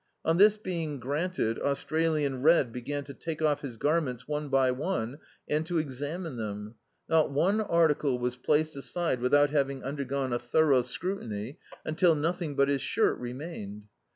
[0.25, 5.19] On this being granted, Australian Red began to take off his garments one by one,
[5.47, 6.73] and to examine them.
[7.07, 12.67] Not one article was placed aside without having imdei^one a thorough scrutiny, imtil nothing but
[12.67, 13.83] his shirt remained.